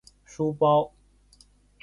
[0.25, 0.93] 书包